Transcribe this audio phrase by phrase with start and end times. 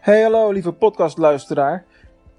[0.00, 1.84] Hey hallo lieve podcastluisteraar.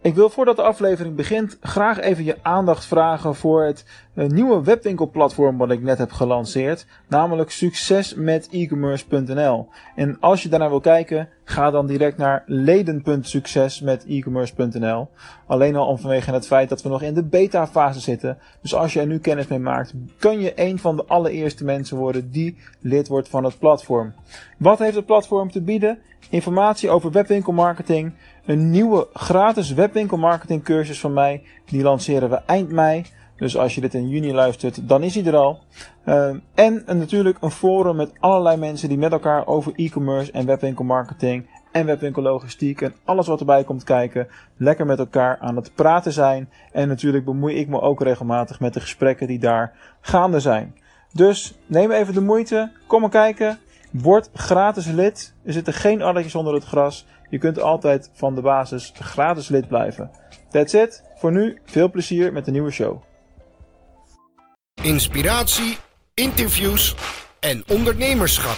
[0.01, 4.63] Ik wil voordat de aflevering begint graag even je aandacht vragen voor het uh, nieuwe
[4.63, 9.67] webwinkelplatform wat ik net heb gelanceerd, namelijk succesmetecommerce.nl.
[9.95, 15.09] En als je daarnaar wil kijken, ga dan direct naar leden.succesmetecommerce.nl.
[15.45, 18.37] Alleen al om vanwege het feit dat we nog in de beta fase zitten.
[18.61, 21.97] Dus als je er nu kennis mee maakt, kun je een van de allereerste mensen
[21.97, 24.13] worden die lid wordt van het platform.
[24.57, 25.99] Wat heeft het platform te bieden?
[26.29, 28.13] Informatie over webwinkelmarketing,
[28.45, 31.43] een nieuwe gratis webwinkelmarketing cursus van mij.
[31.65, 33.05] Die lanceren we eind mei.
[33.41, 35.59] Dus als je dit in juni luistert, dan is hij er al.
[36.05, 41.49] Uh, en natuurlijk een forum met allerlei mensen die met elkaar over e-commerce en webwinkelmarketing
[41.71, 44.27] en webwinkellogistiek en alles wat erbij komt kijken,
[44.57, 46.49] lekker met elkaar aan het praten zijn.
[46.71, 50.75] En natuurlijk bemoei ik me ook regelmatig met de gesprekken die daar gaande zijn.
[51.13, 53.59] Dus neem even de moeite, kom maar kijken.
[53.91, 55.33] Word gratis lid.
[55.43, 57.05] Er zitten geen addertjes onder het gras.
[57.29, 60.11] Je kunt altijd van de basis gratis lid blijven.
[60.49, 61.03] That's it.
[61.15, 63.01] Voor nu veel plezier met de nieuwe show.
[64.83, 65.77] Inspiratie,
[66.13, 66.95] interviews
[67.39, 68.57] en ondernemerschap.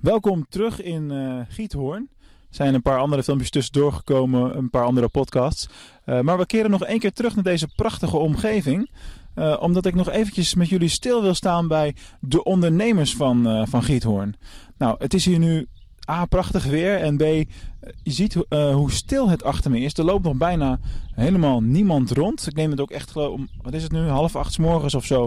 [0.00, 2.08] Welkom terug in uh, Giethoorn.
[2.20, 5.68] Er zijn een paar andere filmpjes tussendoor gekomen, een paar andere podcasts.
[6.06, 8.90] Uh, maar we keren nog één keer terug naar deze prachtige omgeving.
[9.34, 13.82] Uh, omdat ik nog eventjes met jullie stil wil staan bij de ondernemers van, van
[13.82, 14.36] Giethoorn.
[14.78, 15.68] Nou, het is hier nu
[16.10, 16.96] A, prachtig weer.
[16.96, 17.20] En B,
[18.02, 19.98] je ziet uh, hoe stil het achter me is.
[19.98, 20.78] Er loopt nog bijna
[21.14, 22.46] helemaal niemand rond.
[22.46, 25.04] Ik neem het ook echt, om, wat is het nu, half acht s morgens of
[25.04, 25.22] zo.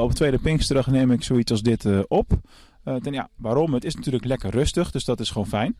[0.00, 2.32] op het tweede Pinksterdag neem ik zoiets als dit op.
[2.84, 3.74] ten, ja, waarom?
[3.74, 5.76] Het is natuurlijk lekker rustig, dus dat is gewoon fijn.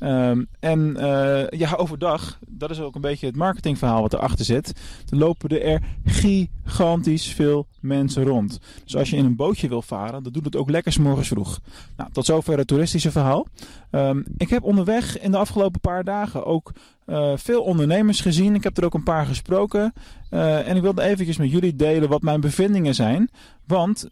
[0.00, 4.72] Um, en uh, ja, overdag, dat is ook een beetje het marketingverhaal wat erachter zit.
[5.08, 8.60] Er lopen er gigantisch veel mensen rond.
[8.84, 11.28] Dus als je in een bootje wil varen, dan doet het ook lekker s morgens
[11.28, 11.60] vroeg.
[11.96, 13.46] Nou, tot zover het toeristische verhaal.
[13.90, 16.72] Um, ik heb onderweg in de afgelopen paar dagen ook
[17.06, 18.54] uh, veel ondernemers gezien.
[18.54, 19.92] Ik heb er ook een paar gesproken.
[20.30, 23.30] Uh, en ik wilde eventjes met jullie delen wat mijn bevindingen zijn.
[23.66, 24.08] Want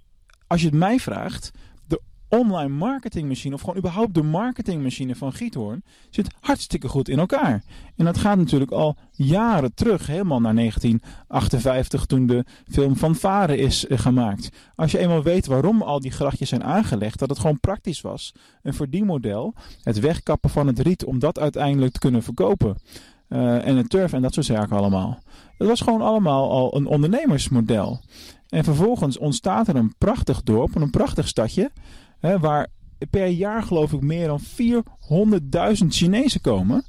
[0.46, 1.50] als je het mij vraagt,
[2.28, 7.62] online marketingmachine, of gewoon überhaupt de marketingmachine van Giethoorn, zit hartstikke goed in elkaar.
[7.96, 13.58] En dat gaat natuurlijk al jaren terug, helemaal naar 1958, toen de film van Varen
[13.58, 14.48] is uh, gemaakt.
[14.74, 18.34] Als je eenmaal weet waarom al die grachtjes zijn aangelegd, dat het gewoon praktisch was,
[18.62, 22.76] een verdienmodel, het wegkappen van het riet om dat uiteindelijk te kunnen verkopen.
[23.28, 25.18] Uh, en het turf en dat soort zaken allemaal.
[25.58, 28.00] Dat was gewoon allemaal al een ondernemersmodel.
[28.48, 31.70] En vervolgens ontstaat er een prachtig dorp, een prachtig stadje.
[32.20, 32.66] Waar
[33.10, 34.40] per jaar geloof ik meer dan
[35.80, 36.84] 400.000 Chinezen komen.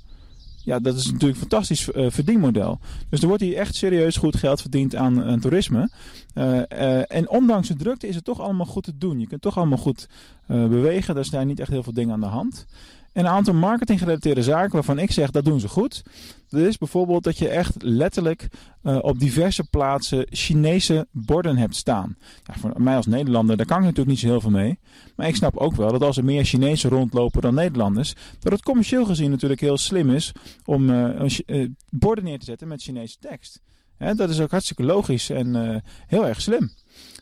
[0.64, 2.80] Ja, dat is natuurlijk een fantastisch uh, verdienmodel.
[3.10, 5.90] Dus er wordt hier echt serieus goed geld verdiend aan, toerisme.
[6.34, 9.20] Uh, uh, en ondanks de drukte is het toch allemaal goed te doen.
[9.20, 10.08] Je kunt toch allemaal goed
[10.48, 11.18] bewegen.
[11.18, 12.66] Er zijn niet echt heel veel dingen aan de hand.
[13.18, 16.04] En een aantal marketinggerelateerde zaken waarvan ik zeg dat doen ze goed.
[16.50, 18.48] Dat is bijvoorbeeld dat je echt letterlijk
[18.84, 22.18] uh, op diverse plaatsen Chinese borden hebt staan.
[22.44, 24.80] Ja, voor mij als Nederlander, daar kan ik natuurlijk niet zo heel veel mee.
[25.16, 28.64] Maar ik snap ook wel dat als er meer Chinezen rondlopen dan Nederlanders, dat het
[28.64, 30.32] commercieel gezien natuurlijk heel slim is
[30.66, 33.62] om uh, uh, borden neer te zetten met Chinese tekst.
[33.98, 36.72] Dat is ook hartstikke logisch en heel erg slim.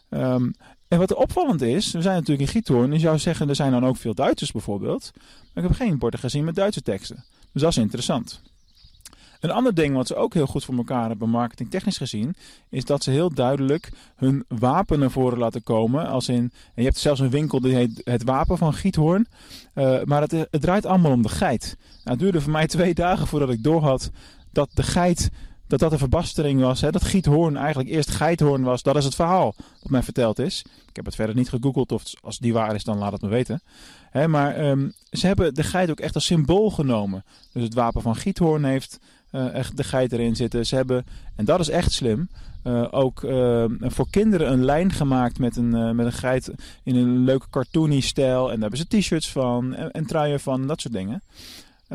[0.10, 0.54] Um,
[0.88, 2.92] en wat opvallend is, we zijn natuurlijk in Giethoorn.
[2.92, 5.12] Je zou zeggen, er zijn dan ook veel Duitsers bijvoorbeeld.
[5.54, 7.24] Maar ik heb geen borden gezien met Duitse teksten.
[7.52, 8.42] Dus dat is interessant.
[9.40, 12.36] Een ander ding wat ze ook heel goed voor elkaar hebben, marketingtechnisch gezien,
[12.70, 16.08] is dat ze heel duidelijk hun wapen naar voren laten komen.
[16.08, 19.28] Als in, en je hebt zelfs een winkel die heet het wapen van Giethoorn.
[19.76, 21.76] Uh, maar het, het, draait allemaal om de geit.
[21.80, 24.12] Nou, het duurde voor mij twee dagen voordat ik doorhad
[24.52, 25.30] dat de geit
[25.68, 26.82] dat dat een verbastering was.
[26.82, 26.92] Hè?
[26.92, 28.84] Dat Giethoorn eigenlijk eerst Geithoorn was.
[28.84, 30.66] Dat is het verhaal wat mij verteld is.
[30.88, 31.92] Ik heb het verder niet gegoogeld.
[31.92, 33.62] Of als die waar is, dan laat het me weten.
[34.10, 37.24] Hè, maar um, ze hebben de geit ook echt als symbool genomen.
[37.54, 39.00] Dus het wapen van Giethoorn heeft
[39.32, 40.66] uh, echt de geit erin zitten.
[40.66, 41.06] Ze hebben,
[41.36, 42.30] en dat is echt slim,
[42.64, 46.52] uh, ook uh, voor kinderen een lijn gemaakt met een, met een geit
[46.84, 48.44] in een leuke cartoony stijl.
[48.52, 51.22] En daar hebben ze t-shirts van en, en truien van en dat soort dingen.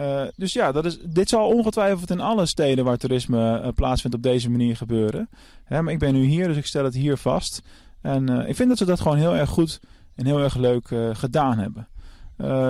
[0.00, 4.16] Uh, dus ja, dat is, dit zal ongetwijfeld in alle steden waar toerisme uh, plaatsvindt
[4.16, 5.28] op deze manier gebeuren.
[5.64, 7.62] Hè, maar ik ben nu hier, dus ik stel het hier vast.
[8.00, 9.80] En uh, ik vind dat ze dat gewoon heel erg goed
[10.14, 11.88] en heel erg leuk gedaan hebben.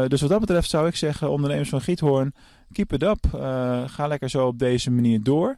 [0.09, 2.35] dus wat dat betreft zou ik zeggen, ondernemers van Giethoorn,
[2.73, 3.27] keep it up.
[3.87, 5.57] ga lekker zo op deze manier door.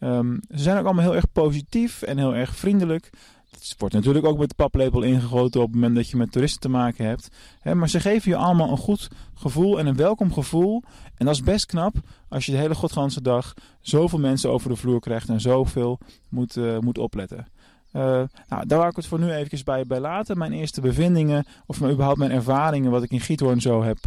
[0.00, 3.10] Um, ze zijn ook allemaal heel erg positief en heel erg vriendelijk.
[3.58, 6.60] Het wordt natuurlijk ook met de paplepel ingegoten op het moment dat je met toeristen
[6.60, 7.28] te maken hebt.
[7.74, 10.82] maar ze geven je allemaal een goed gevoel en een welkom gevoel.
[11.16, 11.94] En dat is best knap
[12.28, 16.56] als je de hele godganse dag zoveel mensen over de vloer krijgt en zoveel moet,
[16.56, 17.48] uh, moet opletten.
[17.92, 18.02] Uh,
[18.48, 20.38] nou, daar wou ik het voor nu even bij, bij laten.
[20.38, 23.98] Mijn eerste bevindingen, of überhaupt mijn ervaringen, wat ik in Giethoorn zo heb,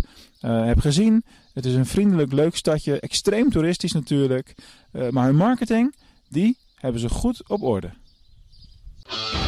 [0.42, 1.24] uh, heb gezien.
[1.54, 3.00] Het is een vriendelijk, leuk stadje.
[3.00, 4.56] Extreem toeristisch natuurlijk.
[5.10, 5.96] Maar hun marketing,
[6.30, 7.92] die hebben ze goed op orde.
[9.08, 9.45] Thank you.